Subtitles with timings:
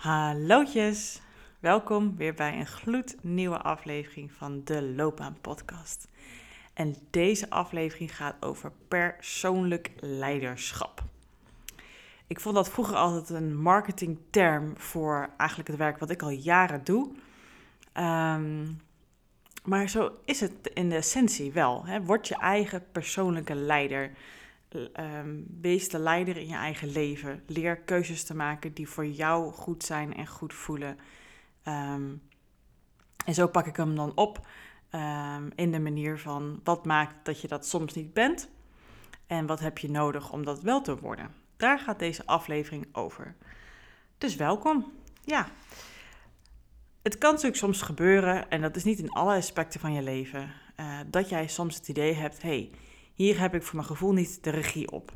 [0.00, 1.20] Hallootjes,
[1.58, 6.08] welkom weer bij een gloednieuwe aflevering van de Loopbaan Podcast.
[6.74, 11.02] En deze aflevering gaat over persoonlijk leiderschap.
[12.26, 16.84] Ik vond dat vroeger altijd een marketingterm voor eigenlijk het werk wat ik al jaren
[16.84, 17.10] doe.
[17.92, 18.66] Ehm,
[19.64, 21.86] maar zo is het in de essentie wel.
[21.86, 22.02] Hè?
[22.02, 24.10] Word je eigen persoonlijke leider.
[24.92, 27.42] Ehm, wees de leider in je eigen leven.
[27.46, 30.98] Leer keuzes te maken die voor jou goed zijn en goed voelen.
[31.62, 32.14] Ehm,
[33.24, 34.46] en zo pak ik hem dan op
[35.54, 38.48] in de manier van wat maakt dat je dat soms niet bent.
[39.26, 41.34] En wat heb je nodig om dat wel te worden.
[41.56, 43.34] Daar gaat deze aflevering over.
[44.18, 44.92] Dus welkom.
[45.24, 45.48] Ja.
[47.02, 50.52] Het kan natuurlijk soms gebeuren, en dat is niet in alle aspecten van je leven,
[50.80, 52.70] uh, dat jij soms het idee hebt: hey,
[53.20, 55.12] hier heb ik voor mijn gevoel niet de regie op.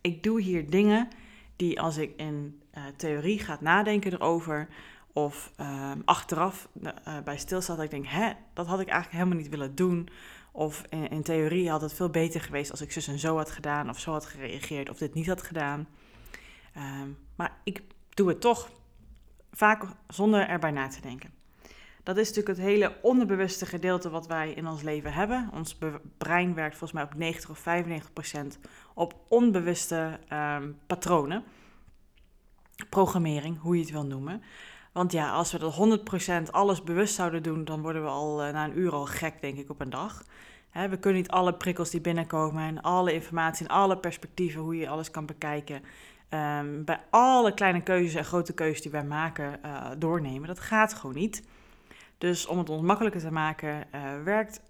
[0.00, 1.08] Ik doe hier dingen
[1.56, 4.68] die als ik in uh, theorie ga nadenken erover,
[5.12, 6.92] of uh, achteraf uh,
[7.24, 10.08] bij stilstaat, dat ik denk: hè, dat had ik eigenlijk helemaal niet willen doen.
[10.52, 13.88] Of in, theorie had het veel beter geweest als ik zus en zo had gedaan,
[13.88, 15.88] of zo had gereageerd, of dit niet had gedaan.
[16.76, 18.70] Um, maar ik doe het toch,
[19.52, 21.37] vaak zonder erbij na te denken.
[22.08, 25.50] Dat is natuurlijk het hele onderbewuste gedeelte wat wij in ons leven hebben.
[25.54, 25.78] Ons
[26.18, 28.58] brein werkt volgens mij op 90 of 95 procent
[28.94, 31.44] op onbewuste um, patronen.
[32.88, 34.42] Programmering, hoe je het wil noemen.
[34.92, 38.52] Want ja, als we dat 100% alles bewust zouden doen, dan worden we al uh,
[38.52, 40.24] na een uur al gek, denk ik, op een dag.
[40.72, 44.88] We kunnen niet alle prikkels die binnenkomen en alle informatie en alle perspectieven, hoe je
[44.88, 45.82] alles kan bekijken,
[46.30, 50.48] um, bij alle kleine keuzes en grote keuzes die wij maken, uh, doornemen.
[50.48, 51.42] Dat gaat gewoon niet.
[52.18, 54.60] Dus om het ons makkelijker te maken, uh, werkt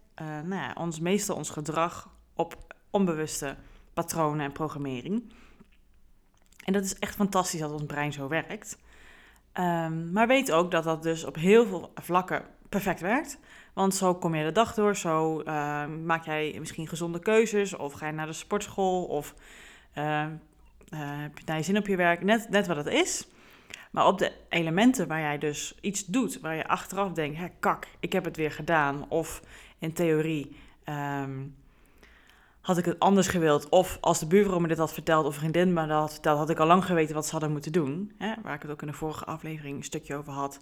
[0.44, 2.56] nou ja, ons meestal ons gedrag op
[2.90, 3.56] onbewuste
[3.94, 5.32] patronen en programmering.
[6.64, 8.78] En dat is echt fantastisch dat ons brein zo werkt.
[9.54, 13.38] Um, maar weet ook dat dat dus op heel veel vlakken perfect werkt.
[13.72, 17.92] Want zo kom je de dag door, zo uh, maak jij misschien gezonde keuzes, of
[17.92, 19.34] ga je naar de sportschool, of
[19.94, 20.26] uh,
[20.96, 23.28] heb je naar je zin op je werk, net, net wat het is.
[23.90, 27.86] Maar op de elementen waar jij dus iets doet, waar je achteraf denkt, hé, kak,
[28.00, 29.42] ik heb het weer gedaan, of
[29.78, 31.56] in theorie, um,
[32.60, 33.68] had ik het anders gewild.
[33.68, 36.50] Of als de buurvrouw me dit had verteld of vriendin me dat had verteld, had
[36.50, 38.12] ik al lang geweten wat ze hadden moeten doen.
[38.18, 40.60] Hè, waar ik het ook in de vorige aflevering een stukje over had.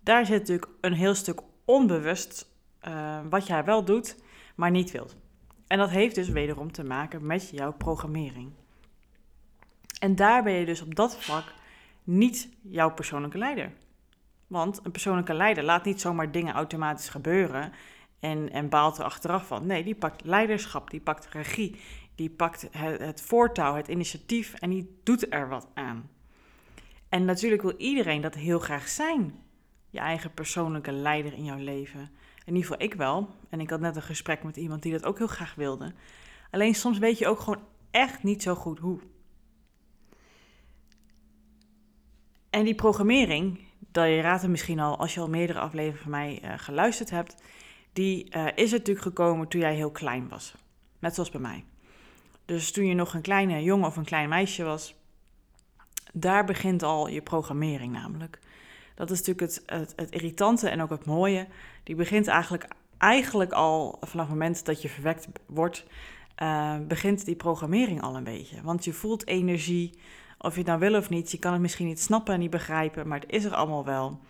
[0.00, 2.46] Daar zit natuurlijk een heel stuk onbewust
[2.88, 4.16] uh, wat jij wel doet,
[4.54, 5.16] maar niet wilt.
[5.66, 8.52] En dat heeft dus wederom te maken met jouw programmering.
[9.98, 11.44] En daar ben je dus op dat vlak
[12.06, 13.72] niet jouw persoonlijke leider.
[14.46, 17.72] Want een persoonlijke leider laat niet zomaar dingen automatisch gebeuren
[18.20, 19.66] en, en baalt er achteraf van.
[19.66, 21.80] Nee, die pakt leiderschap, die pakt regie,
[22.14, 26.10] die pakt het, het voortouw, het initiatief en die doet er wat aan.
[27.08, 29.34] En natuurlijk wil iedereen dat heel graag zijn.
[29.90, 32.10] Je eigen persoonlijke leider in jouw leven.
[32.44, 33.28] In ieder geval ik wel.
[33.48, 35.92] En ik had net een gesprek met iemand die dat ook heel graag wilde.
[36.50, 39.00] Alleen soms weet je ook gewoon echt niet zo goed hoe.
[42.56, 43.58] En die programmering,
[43.92, 47.10] dat je raadt het misschien al als je al meerdere afleveringen van mij uh, geluisterd
[47.10, 47.34] hebt,
[47.92, 50.54] die uh, is natuurlijk gekomen toen jij heel klein was.
[50.98, 51.64] Net zoals bij mij.
[52.44, 54.94] Dus toen je nog een kleine jongen of een klein meisje was,
[56.12, 58.38] daar begint al je programmering namelijk.
[58.94, 61.46] Dat is natuurlijk het, het, irritante en ook het mooie.
[61.82, 62.68] Die begint eigenlijk,
[62.98, 65.86] eigenlijk al vanaf het moment dat je verwekt wordt,
[66.42, 68.62] uh, begint die programmering al een beetje.
[68.62, 69.98] Want je voelt energie,
[70.38, 71.30] of je het nou wil of niet.
[71.30, 74.20] Je kan het misschien niet snappen en niet begrijpen, maar het is er allemaal wel.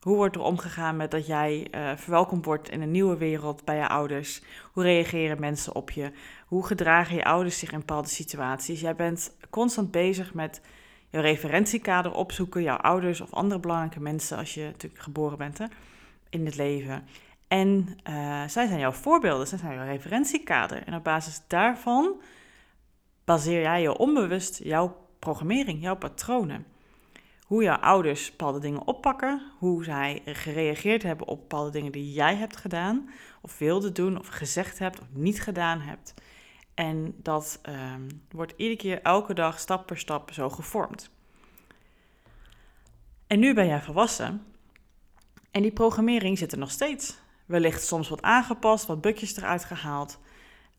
[0.00, 3.76] Hoe wordt er omgegaan met dat jij uh, verwelkomd wordt in een nieuwe wereld bij
[3.76, 4.42] je ouders?
[4.72, 6.12] Hoe reageren mensen op je?
[6.46, 8.80] Hoe gedragen je ouders zich in bepaalde situaties?
[8.80, 10.60] Jij bent constant bezig met
[11.08, 15.60] jouw referentiekader opzoeken, jouw ouders of andere belangrijke mensen als je natuurlijk geboren bent
[16.30, 17.04] in het leven.
[17.48, 20.82] En uh, zij zijn jouw voorbeelden, zij zijn jouw referentiekader.
[20.86, 22.20] En op basis daarvan
[23.24, 26.66] baseer jij je onbewust jouw programmering, jouw patronen
[27.52, 32.36] hoe jouw ouders bepaalde dingen oppakken, hoe zij gereageerd hebben op bepaalde dingen die jij
[32.36, 33.10] hebt gedaan,
[33.40, 36.14] of wilde doen, of gezegd hebt, of niet gedaan hebt.
[36.74, 41.10] En dat um, wordt iedere keer, elke dag, stap per stap zo gevormd.
[43.26, 44.44] En nu ben jij volwassen
[45.50, 47.18] en die programmering zit er nog steeds.
[47.46, 50.20] Wellicht soms wat aangepast, wat bukjes eruit gehaald.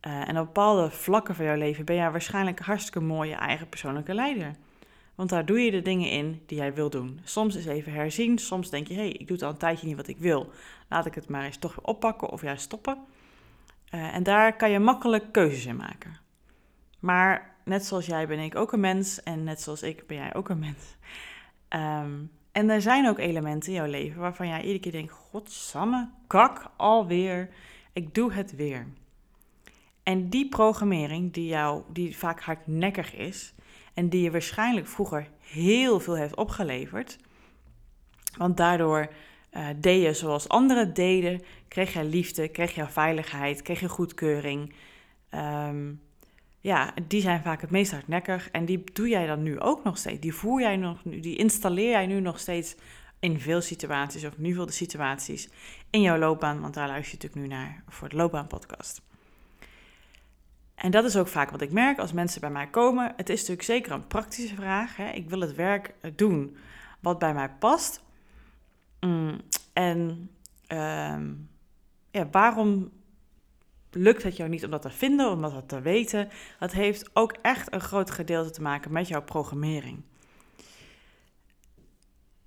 [0.08, 3.70] Uh, en op bepaalde vlakken van jouw leven ben jij waarschijnlijk hartstikke mooi je eigen
[3.70, 4.56] persoonlijke leider.
[5.16, 7.20] Want daar doe je de dingen in die jij wil doen.
[7.24, 9.96] Soms is even herzien, soms denk je, hé, hey, ik doe al een tijdje niet
[9.96, 10.52] wat ik wil.
[10.90, 12.98] Laat ik het maar eens toch oppakken of juist stoppen.
[13.92, 16.18] Uh, en daar kan je makkelijk keuzes in maken.
[17.00, 20.36] Maar net zoals jij ben ik ook een mens en net zoals ik ben jij
[20.36, 20.96] ook een mens.
[21.68, 22.12] Ehm,
[22.52, 26.72] en er zijn ook elementen in jouw leven waarvan jij iedere keer denkt: Godsamme, kak,
[26.78, 27.50] alweer.
[27.94, 28.88] Ik doe het weer.
[30.04, 33.54] En die programmering, die, jou, die vaak hardnekkig is
[33.94, 37.18] en die je waarschijnlijk vroeger heel veel heeft opgeleverd,
[38.38, 39.10] want daardoor
[39.52, 44.74] uh, deed je zoals anderen deden, kreeg je liefde, kreeg je veiligheid, kreeg je goedkeuring.
[45.32, 46.02] Um,
[46.60, 49.98] ja, die zijn vaak het meest hardnekkig en die doe jij dan nu ook nog
[49.98, 50.20] steeds.
[50.20, 52.76] Die voer jij nog, die installeer jij nu nog steeds
[53.20, 55.50] in veel situaties, of nu veel de situaties,
[55.90, 59.02] in jouw loopbaan, want daar luister je natuurlijk nu naar voor de loopbaanpodcast.
[60.84, 63.14] En dat is ook vaak wat ik merk als mensen bij mij komen.
[63.16, 64.96] Het is natuurlijk zeker een praktische vraag.
[64.96, 65.10] Hè?
[65.10, 66.58] Ik wil het werk doen
[67.00, 68.02] wat bij mij past.
[69.00, 69.42] Mm,
[69.74, 70.30] en
[70.68, 71.18] uh,
[72.12, 72.92] ja, waarom
[73.92, 76.30] lukt het jou niet om dat te vinden, om dat te weten?
[76.60, 80.04] Dat heeft ook echt een groot gedeelte te maken met jouw programmering.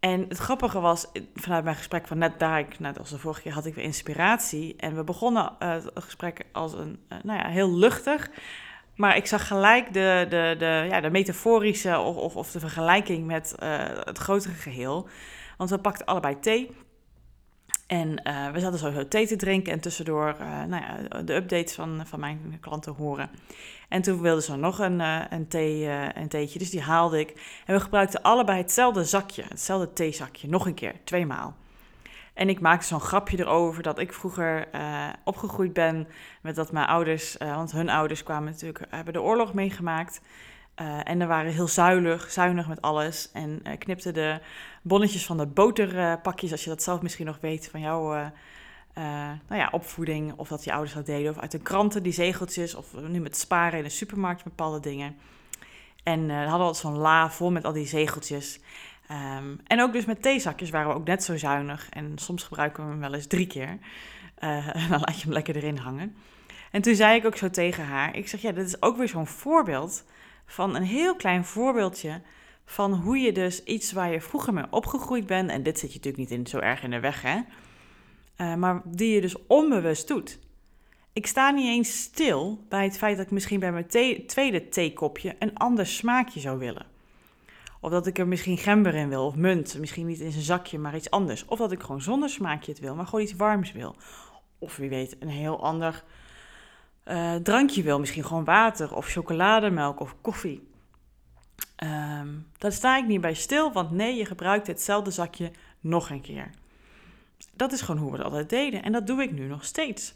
[0.07, 3.53] En het grappige was, vanuit mijn gesprek van net daar, net als de vorige keer,
[3.53, 4.75] had ik weer inspiratie.
[4.77, 8.31] En we begonnen uh, het gesprek als een, uh, nou ja, heel luchtig.
[8.95, 13.27] Maar ik zag gelijk de, de, de, ja, de metaforische of, of, of de vergelijking
[13.27, 13.55] met
[14.05, 15.09] het grotere geheel.
[15.57, 16.71] Want we pakten allebei thee.
[17.87, 21.75] En uh, we zaten sowieso thee te drinken en tussendoor uh, nou ja, de updates
[21.75, 23.31] van, van mijn klanten horen.
[23.89, 27.61] En toen wilden ze nog een, uh, een, thee, een theetje, dus die haalde ik.
[27.67, 31.55] En we gebruikten allebei hetzelfde zakje, hetzelfde theezakje, nog een keer, tweemaal.
[32.35, 34.69] En ik maakte zo'n grapje erover dat ik vroeger
[35.25, 36.09] opgegroeid ben
[36.41, 40.21] met dat mijn ouders, want hun ouders kwamen natuurlijk, hebben de oorlog meegemaakt.
[40.81, 43.31] Uh, en er waren heel zuinig, zuinig met alles.
[43.33, 44.41] En uh, knipten de
[44.83, 48.27] bonnetjes van de boterpakjes, als je dat zelf misschien nog weet van jouw uh,
[49.49, 50.33] nou ja, opvoeding.
[50.37, 51.31] Of dat je ouders dat deden.
[51.31, 52.75] Of uit de kranten, die zegeltjes.
[52.75, 55.17] Of nu met sparen in de supermarkt, bepaalde dingen.
[56.03, 58.61] En dan hadden we zo'n la vol met al die zegeltjes.
[59.11, 61.89] Um, en ook dus met theezakjes waren we ook net zo zuinig.
[61.91, 63.79] En soms gebruiken we hem wel eens drie keer.
[64.39, 66.17] en dan laat je hem lekker erin hangen.
[66.71, 68.17] En toen zei ik ook zo tegen haar.
[68.17, 70.05] Ik zeg, ja, dit is ook weer zo'n voorbeeld
[70.47, 72.23] van een heel klein voorbeeldje
[72.65, 75.97] van hoe je dus iets waar je vroeger mee opgegroeid bent, en dit zit je
[75.97, 77.41] natuurlijk niet in, zo erg in de weg, hè,
[78.37, 80.39] uh, maar die je dus onbewust doet.
[81.13, 84.69] Ik sta niet eens stil bij het feit dat ik misschien bij mijn thee, tweede
[84.69, 86.87] theekopje een ander smaakje zou willen.
[87.81, 90.79] Of dat ik er misschien gember in wil, of munt, misschien niet in zijn zakje,
[90.79, 91.45] maar iets anders.
[91.45, 93.97] Of dat ik gewoon zonder smaakje het wil, maar gewoon iets warms wil.
[94.59, 96.05] Of wie weet, een heel ander
[97.07, 97.99] uh, drankje wil.
[97.99, 100.69] Misschien gewoon water of chocolademelk of koffie.
[101.85, 105.51] Um, daar sta ik niet bij stil, want nee, je gebruikt hetzelfde zakje
[105.81, 106.51] nog een keer.
[107.53, 110.15] Dat is gewoon hoe we het altijd deden en dat doe ik nu nog steeds.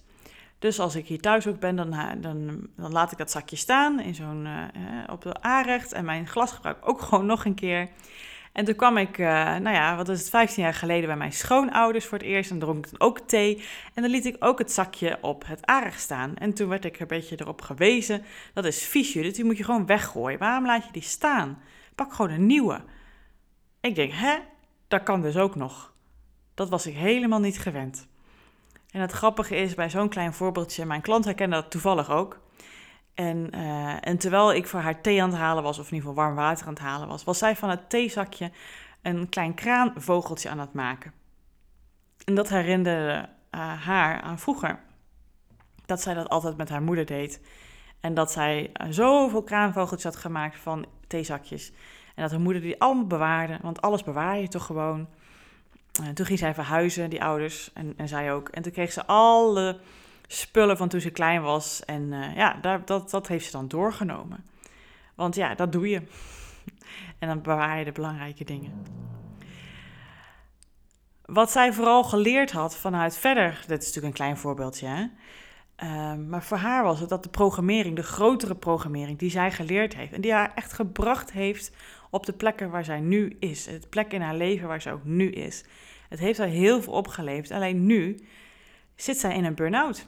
[0.59, 1.91] Dus als ik hier thuis ook ben, dan,
[2.21, 4.65] dan, dan laat ik dat zakje staan in zo'n, uh,
[5.11, 7.89] op de aanrecht en mijn glas gebruik ook gewoon nog een keer.
[8.53, 9.27] En toen kwam ik, uh,
[9.57, 12.51] nou ja, wat is het, 15 jaar geleden bij mijn schoonouders voor het eerst.
[12.51, 13.65] En dronk ik ook thee.
[13.95, 16.37] En dan liet ik ook het zakje op het aardig staan.
[16.37, 18.25] En toen werd ik een beetje erop gewezen.
[18.55, 20.39] Dat is vies, dus die moet je gewoon weggooien.
[20.39, 21.63] Waarom laat je die staan?
[21.95, 22.81] Pak gewoon een nieuwe.
[23.81, 24.39] Ik denk, hè,
[24.89, 25.93] dat kan dus ook nog.
[26.55, 28.09] Dat was ik helemaal niet gewend.
[28.91, 32.41] En het grappige is, bij zo'n klein voorbeeldje, mijn klant herkende dat toevallig ook.
[33.15, 36.09] En, uh, en terwijl ik voor haar thee aan het halen was, of in ieder
[36.09, 38.51] geval warm water aan het halen was, was zij van het theezakje
[39.03, 41.13] een klein kraanvogeltje aan het maken.
[42.25, 44.81] En dat herinnerde uh, haar aan vroeger.
[45.87, 47.41] Dat zij dat altijd met haar moeder deed.
[48.01, 51.73] En dat zij uh, zoveel kraanvogeltjes had gemaakt van theezakjes.
[52.15, 55.09] En dat haar moeder die allemaal bewaarde, want alles bewaar je toch gewoon.
[56.03, 58.49] En toen ging zij verhuizen, die ouders, en, en zij ook.
[58.49, 59.81] En toen kreeg ze alle
[60.33, 61.85] spullen van toen ze klein was.
[61.85, 64.45] En uh, ja, daar, dat, dat heeft ze dan doorgenomen.
[65.15, 66.03] Want ja, dat doe je.
[67.19, 68.83] en dan bewaar je de belangrijke dingen.
[71.25, 75.07] Wat zij vooral geleerd had vanuit verder, dit is natuurlijk een klein voorbeeldje, hè?
[75.83, 79.95] Uh, maar voor haar was het dat de programmering, de grotere programmering die zij geleerd
[79.95, 81.77] heeft en die haar echt gebracht heeft
[82.11, 85.05] op de plekken waar zij nu is, het plek in haar leven waar ze ook
[85.05, 85.65] nu is.
[86.09, 87.51] Het heeft haar heel veel opgeleverd.
[87.51, 88.19] Alleen nu
[88.95, 90.07] zit zij in een burn-out.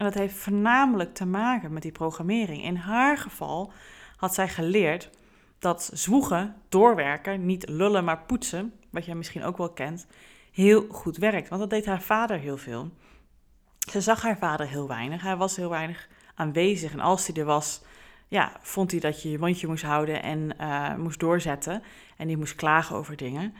[0.00, 2.64] En dat heeft voornamelijk te maken met die programmering.
[2.64, 3.72] In haar geval
[4.16, 5.10] had zij geleerd
[5.58, 10.06] dat zwoegen, doorwerken, niet lullen maar poetsen, wat jij misschien ook wel kent,
[10.52, 11.48] heel goed werkt.
[11.48, 12.90] Want dat deed haar vader heel veel.
[13.90, 15.22] Ze zag haar vader heel weinig.
[15.22, 16.92] Hij was heel weinig aanwezig.
[16.92, 17.82] En als hij er was,
[18.28, 21.82] ja, vond hij dat je je mondje moest houden en uh, moest doorzetten.
[22.16, 23.54] En die moest klagen over dingen.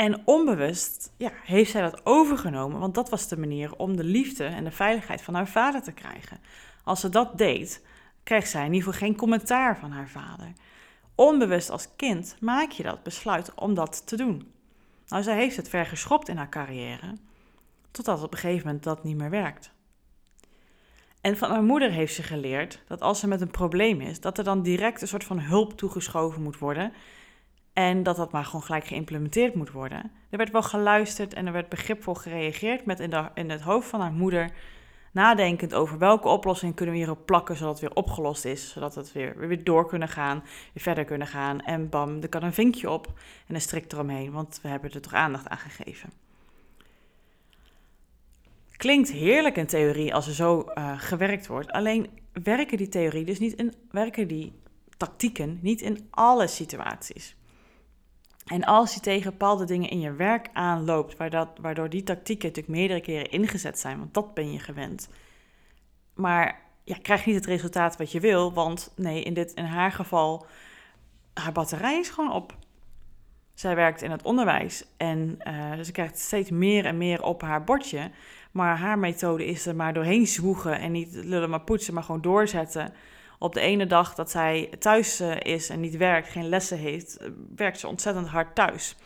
[0.00, 4.44] En onbewust ja, heeft zij dat overgenomen, want dat was de manier om de liefde
[4.44, 6.40] en de veiligheid van haar vader te krijgen.
[6.84, 7.84] Als ze dat deed,
[8.22, 10.52] kreeg zij in ieder geval geen commentaar van haar vader.
[11.14, 14.52] onbewust als kind maak je dat besluit om dat te doen.
[15.06, 17.16] Nou, zij heeft het ver geschopt in haar carrière,
[17.90, 19.72] totdat op een gegeven moment dat niet meer werkt.
[21.20, 24.38] En van haar moeder heeft ze geleerd dat als ze met een probleem is, dat
[24.38, 26.92] er dan direct een soort van hulp toegeschoven moet worden.
[27.80, 30.12] En dat dat maar gewoon gelijk geïmplementeerd moet worden.
[30.30, 33.88] Er werd wel geluisterd en er werd begripvol gereageerd met in, de, in het hoofd
[33.88, 34.50] van haar moeder
[35.12, 38.72] nadenkend over welke oplossing kunnen we hierop plakken zodat het weer opgelost is.
[38.72, 41.60] Zodat we weer, weer door kunnen gaan, weer verder kunnen gaan.
[41.60, 43.12] En bam, er kan een vinkje op
[43.46, 46.10] en een strik eromheen, want we hebben er toch aandacht aan gegeven.
[48.76, 51.70] Klinkt heerlijk in theorie als er zo uh, gewerkt wordt.
[51.70, 52.08] Alleen
[52.42, 54.52] werken die theorie dus niet in, werken die
[54.96, 57.38] tactieken niet in alle situaties.
[58.46, 61.16] En als je tegen bepaalde dingen in je werk aanloopt,
[61.60, 65.08] waardoor die tactieken natuurlijk meerdere keren ingezet zijn, want dat ben je gewend.
[66.14, 69.92] Maar ja, krijg niet het resultaat wat je wil, want nee, in, dit, in haar
[69.92, 70.46] geval,
[71.34, 72.56] haar batterij is gewoon op.
[73.54, 77.64] Zij werkt in het onderwijs en uh, ze krijgt steeds meer en meer op haar
[77.64, 78.10] bordje.
[78.50, 82.20] Maar haar methode is er maar doorheen zwoegen en niet lullen maar poetsen, maar gewoon
[82.20, 82.92] doorzetten.
[83.42, 87.16] Op de ene dag dat zij thuis eh, is en niet werkt, geen lessen heeft,
[87.16, 88.96] eh, werkt ze ontzettend hard thuis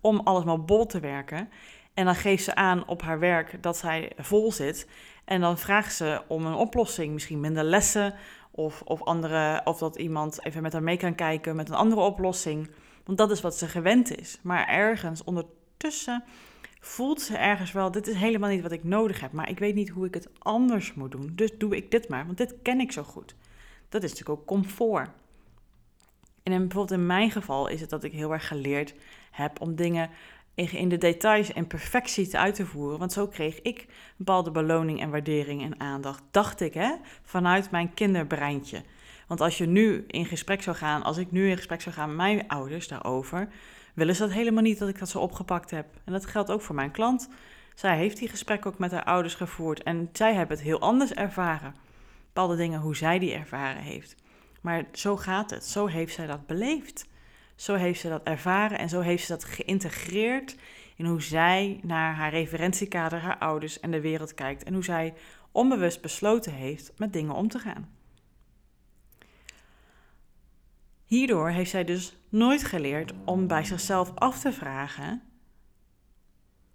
[0.00, 1.48] om alles maar bol te werken.
[1.94, 4.88] En dan geeft ze aan op haar werk dat zij vol zit.
[5.24, 8.14] En dan vraagt ze om een oplossing, misschien minder lessen
[8.50, 12.00] of, of, andere, of dat iemand even met haar mee kan kijken met een andere
[12.00, 12.70] oplossing.
[13.04, 14.38] Want dat is wat ze gewend is.
[14.42, 16.24] Maar ergens ondertussen
[16.80, 19.74] voelt ze ergens wel: dit is helemaal niet wat ik nodig heb, maar ik weet
[19.74, 21.32] niet hoe ik het anders moet doen.
[21.34, 23.34] Dus doe ik dit maar, want dit ken ik zo goed.
[23.88, 25.10] Dat is natuurlijk ook comfort.
[26.42, 28.94] En bijvoorbeeld in mijn geval is het dat ik heel erg geleerd
[29.30, 30.10] heb om dingen
[30.54, 32.98] in de details en perfectie te uit te voeren.
[32.98, 36.22] Want zo kreeg ik bepaalde beloning en waardering en aandacht.
[36.30, 36.94] Dacht ik, hè?
[37.22, 38.82] Vanuit mijn kinderbreintje.
[39.26, 42.08] Want als je nu in gesprek zou gaan, als ik nu in gesprek zou gaan
[42.08, 43.48] met mijn ouders daarover,
[43.94, 45.86] willen ze dat helemaal niet dat ik dat zo opgepakt heb.
[46.04, 47.28] En dat geldt ook voor mijn klant.
[47.74, 51.12] Zij heeft die gesprekken ook met haar ouders gevoerd en zij hebben het heel anders
[51.12, 51.74] ervaren.
[52.38, 54.14] Bepaalde dingen hoe zij die ervaren heeft.
[54.60, 55.64] Maar zo gaat het.
[55.64, 57.08] Zo heeft zij dat beleefd.
[57.56, 60.56] Zo heeft ze dat ervaren en zo heeft ze dat geïntegreerd
[60.96, 64.64] in hoe zij naar haar referentiekader, haar ouders en de wereld kijkt.
[64.64, 65.14] En hoe zij
[65.52, 67.88] onbewust besloten heeft met dingen om te gaan.
[71.04, 75.22] Hierdoor heeft zij dus nooit geleerd om bij zichzelf af te vragen: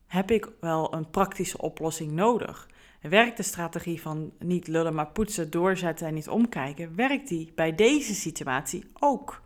[0.08, 2.68] heb ik wel een praktische oplossing nodig?
[3.10, 7.76] Werkt de strategie van niet lullen maar poetsen, doorzetten en niet omkijken, werkt die bij
[7.76, 9.42] deze situatie ook?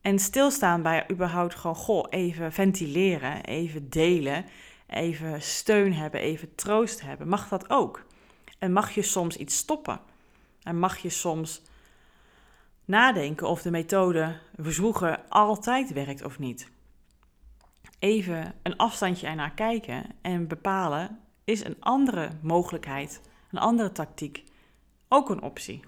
[0.00, 4.44] En stilstaan bij überhaupt gewoon, goh, even ventileren, even delen,
[4.86, 8.04] even steun hebben, even troost hebben, mag dat ook?
[8.58, 10.00] En mag je soms iets stoppen?
[10.62, 11.62] En mag je soms
[12.84, 16.70] nadenken of de methode verzwoegen altijd werkt of niet.
[17.98, 24.44] Even een afstandje ernaar kijken en bepalen: is een andere mogelijkheid, een andere tactiek
[25.08, 25.80] ook een optie?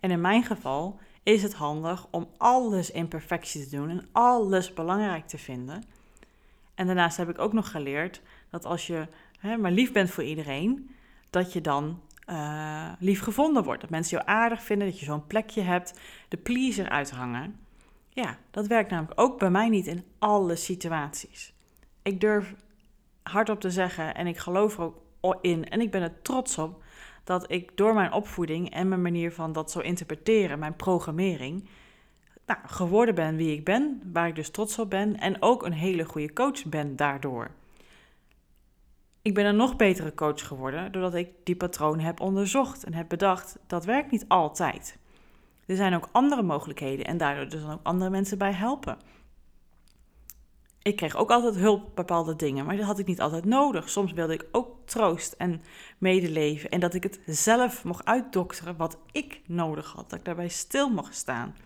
[0.00, 4.72] En in mijn geval is het handig om alles in perfectie te doen en alles
[4.72, 5.84] belangrijk te vinden.
[6.74, 9.06] En daarnaast heb ik ook nog geleerd dat als je
[9.38, 10.90] hè, maar lief bent voor iedereen,
[11.30, 13.80] dat je dan uh, lief gevonden wordt.
[13.80, 17.60] Dat mensen jou aardig vinden, dat je zo'n plekje hebt, de pleaser uithangen.
[18.08, 21.54] Ja, dat werkt namelijk ook bij mij niet in alle situaties.
[22.02, 22.54] Ik durf
[23.22, 26.82] hardop te zeggen en ik geloof er ook in en ik ben er trots op
[27.24, 31.68] dat ik door mijn opvoeding en mijn manier van dat zo interpreteren, mijn programmering,
[32.46, 35.72] nou, geworden ben wie ik ben, waar ik dus trots op ben en ook een
[35.72, 37.50] hele goede coach ben daardoor.
[39.22, 43.08] Ik ben een nog betere coach geworden doordat ik die patronen heb onderzocht en heb
[43.08, 44.98] bedacht dat werkt niet altijd.
[45.66, 48.98] Er zijn ook andere mogelijkheden en daardoor dus ook andere mensen bij helpen.
[50.82, 53.88] Ik kreeg ook altijd hulp bepaalde dingen, maar dat had ik niet altijd nodig.
[53.88, 55.62] Soms wilde ik ook troost en
[55.98, 60.48] medeleven en dat ik het zelf mocht uitdokteren wat ik nodig had, dat ik daarbij
[60.48, 61.56] stil mocht staan.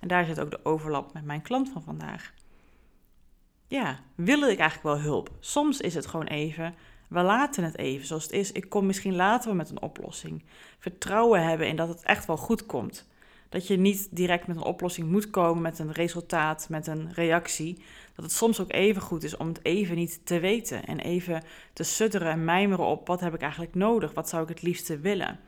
[0.00, 2.32] En daar zit ook de overlap met mijn klant van vandaag.
[3.66, 5.30] Ja, wilde ik eigenlijk wel hulp?
[5.40, 6.74] Soms is het gewoon even
[7.10, 8.52] we laten het even zoals het is.
[8.52, 10.44] Ik kom misschien later met een oplossing.
[10.78, 13.08] Vertrouwen hebben in dat het echt wel goed komt.
[13.50, 17.82] Dat je niet direct met een oplossing moet komen, met een resultaat, met een reactie.
[18.14, 20.86] Dat het soms ook even goed is om het even niet te weten.
[20.86, 21.42] En even
[21.72, 24.14] te sudderen en mijmeren op wat heb ik eigenlijk nodig?
[24.14, 25.40] Wat zou ik het liefste willen?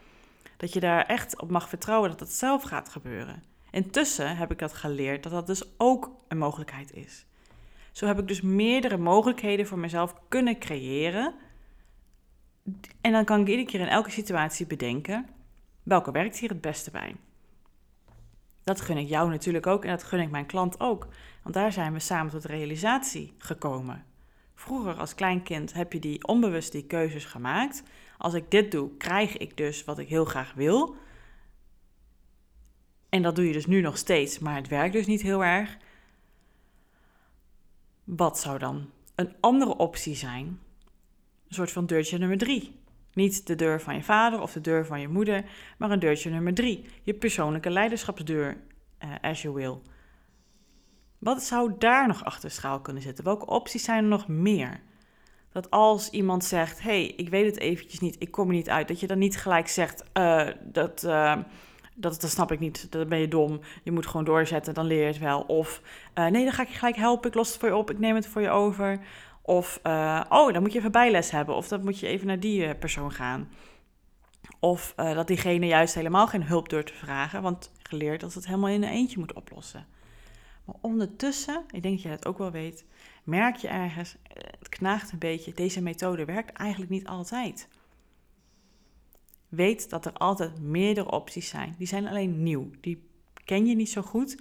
[0.56, 3.42] Dat je daar echt op mag vertrouwen dat het zelf gaat gebeuren.
[3.70, 7.24] Intussen heb ik dat geleerd dat dat dus ook een mogelijkheid is.
[7.92, 11.34] Zo heb ik dus meerdere mogelijkheden voor mezelf kunnen creëren
[13.00, 15.26] en dan kan ik iedere keer in elke situatie bedenken
[15.82, 17.16] welke werkt hier het beste bij.
[18.64, 21.06] Dat gun ik jou natuurlijk ook en dat gun ik mijn klant ook.
[21.42, 24.04] Want daar zijn we samen tot realisatie gekomen.
[24.54, 27.82] Vroeger als kleinkind heb je die onbewust die keuzes gemaakt.
[28.18, 30.96] Als ik dit doe, krijg ik dus wat ik heel graag wil.
[33.08, 35.76] En dat doe je dus nu nog steeds, maar het werkt dus niet heel erg.
[38.04, 40.46] Wat zou dan een andere optie zijn?
[40.46, 42.80] Een soort van deurtje nummer drie.
[43.14, 45.44] Niet de deur van je vader of de deur van je moeder,
[45.78, 46.84] maar een deurtje nummer drie.
[47.02, 48.56] Je persoonlijke leiderschapsdeur,
[49.04, 49.78] uh, as you will.
[51.18, 53.24] Wat zou daar nog achter schaal kunnen zitten?
[53.24, 54.80] Welke opties zijn er nog meer?
[55.52, 58.88] Dat als iemand zegt: hey, ik weet het eventjes niet, ik kom er niet uit,
[58.88, 61.36] dat je dan niet gelijk zegt: uh, dat, uh,
[61.94, 65.00] dat, dat snap ik niet, dan ben je dom, je moet gewoon doorzetten, dan leer
[65.00, 65.40] je het wel.
[65.40, 65.82] Of
[66.14, 68.14] nee, dan ga ik je gelijk helpen, ik los het voor je op, ik neem
[68.14, 69.00] het voor je over.
[69.42, 69.80] Of,
[70.28, 73.12] oh, dan moet je even bijles hebben, of dan moet je even naar die persoon
[73.12, 73.50] gaan.
[74.60, 78.68] Of dat diegene juist helemaal geen hulp door te vragen, want geleerd dat het helemaal
[78.68, 79.86] in een eentje moet oplossen.
[80.64, 82.84] Maar ondertussen, ik denk dat je het ook wel weet,
[83.24, 87.68] merk je ergens, eh, het knaagt een beetje, deze methode werkt eigenlijk niet altijd.
[89.48, 91.74] Weet dat er altijd meerdere opties zijn.
[91.78, 92.70] Die zijn alleen nieuw.
[92.80, 93.08] Die
[93.44, 94.36] ken je niet zo goed.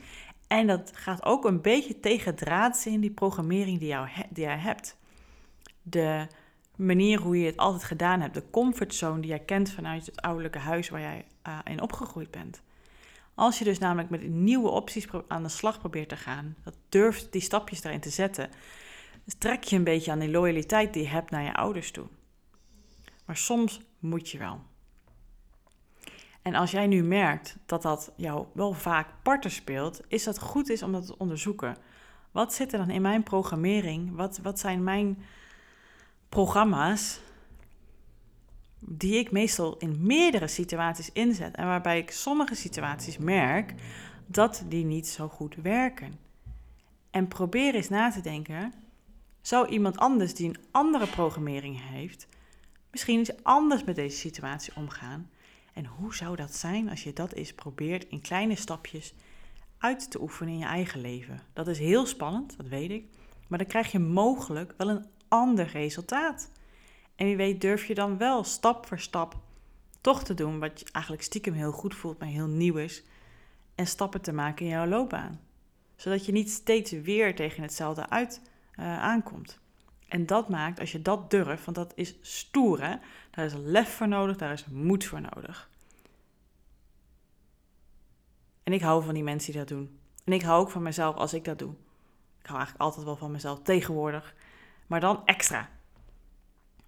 [0.51, 4.58] En dat gaat ook een beetje tegen draad in die programmering die, jou die jij
[4.58, 4.98] hebt.
[5.81, 6.27] De
[6.75, 10.58] manier hoe je het altijd gedaan hebt, de comfortzone die jij kent vanuit het ouderlijke
[10.58, 12.62] huis waar jij uh, in opgegroeid bent.
[13.34, 17.31] Als je dus namelijk met nieuwe opties aan de slag probeert te gaan, dat durft
[17.31, 18.50] die stapjes daarin te zetten,
[19.38, 22.05] trek je een beetje aan die loyaliteit die je hebt naar je ouders toe.
[23.25, 24.62] Maar soms moet je wel.
[26.42, 30.70] En als jij nu merkt dat dat jou wel vaak parten speelt, is dat goed
[30.70, 31.78] is om dat te onderzoeken.
[32.32, 34.16] Wat zit er dan in mijn programmering?
[34.16, 35.24] Wat, wat zijn mijn
[36.30, 37.20] programma's
[38.80, 43.74] die ik meestal in meerdere situaties inzet en waarbij ik sommige situaties merk
[44.25, 46.20] dat die niet zo goed werken.
[47.10, 48.74] En probeer eens na te denken,
[49.42, 52.27] zou iemand anders die een andere programmering heeft,
[52.92, 55.30] misschien eens anders met deze situatie omgaan?
[55.74, 59.14] En hoe zou dat zijn als je dat eens probeert in kleine stapjes
[59.77, 61.42] uit te oefenen in je eigen leven?
[61.53, 63.05] Dat is heel spannend, dat weet ik,
[63.48, 66.50] maar dan krijg je mogelijk wel een ander resultaat.
[67.16, 69.40] En wie weet durf je dan wel stap voor stap
[70.01, 73.03] toch te doen wat je eigenlijk stiekem heel goed voelt, maar heel nieuw is.
[73.75, 75.40] En stappen te maken in jouw loopbaan.
[75.96, 78.42] Zodat je niet steeds weer tegen hetzelfde uit
[78.79, 79.60] uh, aankomt.
[80.12, 82.96] En dat maakt, als je dat durft, want dat is stoer hè.
[83.30, 85.70] Daar is lef voor nodig, daar is moed voor nodig.
[88.64, 90.00] En ik hou van die mensen die dat doen.
[90.24, 91.72] En ik hou ook van mezelf als ik dat doe.
[92.40, 94.36] Ik hou eigenlijk altijd wel van mezelf tegenwoordig.
[94.88, 95.70] Maar dan extra.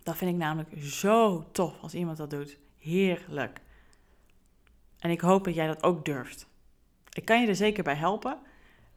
[0.04, 2.58] Dat vind ik namelijk zo tof als iemand dat doet.
[2.78, 3.62] Heerlijk.
[5.00, 6.48] En ik hoop dat jij dat ook durft.
[7.14, 8.40] Ik kan je er zeker bij helpen.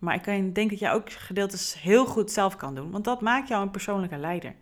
[0.06, 2.90] Maar ik denk dat jij ook gedeeltes heel goed zelf kan doen.
[2.90, 4.54] Want dat maakt jou een persoonlijke leider.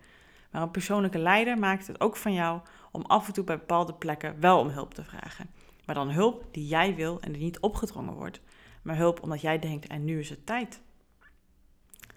[0.51, 2.61] Maar een persoonlijke leider maakt het ook van jou
[2.93, 5.51] om af en toe bij bepaalde plekken wel om hulp te vragen.
[5.85, 8.41] Maar dan hulp die jij wil en die niet opgedrongen wordt.
[8.83, 10.81] Maar hulp omdat jij denkt, en nu is het tijd.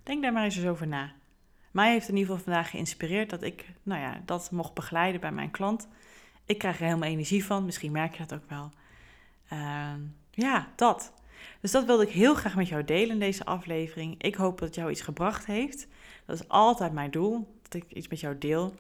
[0.04, 1.14] Denk daar maar eens over na.
[1.72, 5.32] Mij heeft in ieder geval vandaag geïnspireerd dat ik nou ja, dat mocht begeleiden bij
[5.32, 5.88] mijn klant.
[6.46, 8.72] Ik krijg er helemaal energie van, misschien merk je dat ook wel.
[9.48, 10.00] Ehm,
[10.32, 11.14] ja, dat.
[11.62, 14.24] Dus dat wilde ik heel graag met jou delen in deze aflevering.
[14.24, 15.88] Ik hoop dat het jou iets gebracht heeft.
[16.26, 18.74] Dat is altijd mijn doel, dat ik iets met jou deel.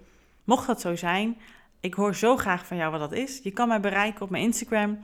[0.43, 1.37] Mocht dat zo zijn,
[1.79, 3.39] ik hoor zo graag van jou wat dat is.
[3.43, 4.99] Je kan mij bereiken op mijn Instagram,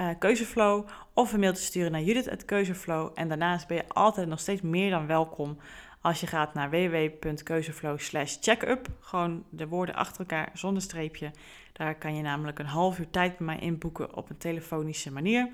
[0.00, 3.10] uh, Keuzeflow, of een mail sturen naar Judith@keuzeflow.
[3.14, 5.58] En daarnaast ben je altijd nog steeds meer dan welkom
[6.00, 7.98] als je gaat naar www.keuzeflow
[8.40, 11.30] checkup, gewoon de woorden achter elkaar zonder streepje.
[11.72, 15.48] Daar kan je namelijk een half uur tijd bij mij inboeken op een telefonische manier.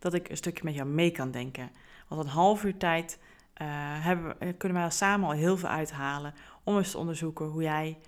[0.00, 1.70] Dat ik een stukje met jou mee kan denken.
[2.08, 3.18] Want een half uur tijd
[3.62, 3.66] uh,
[4.04, 6.34] hebben, kunnen wij samen al heel veel uithalen.
[6.64, 7.98] Om eens te onderzoeken hoe jij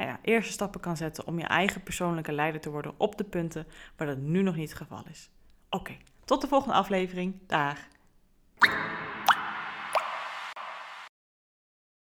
[0.00, 3.66] ja, eerste stappen kan zetten om je eigen persoonlijke leider te worden op de punten
[3.96, 5.30] waar dat nu nog niet het geval is.
[5.70, 7.34] Oké, tot de volgende aflevering.
[7.46, 7.78] Dag.